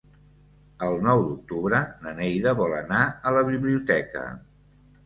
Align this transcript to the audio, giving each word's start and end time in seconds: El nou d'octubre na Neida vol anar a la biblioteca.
El 0.87 0.97
nou 1.07 1.21
d'octubre 1.27 1.83
na 2.07 2.15
Neida 2.23 2.57
vol 2.63 2.75
anar 2.81 3.05
a 3.33 3.39
la 3.39 3.47
biblioteca. 3.53 4.31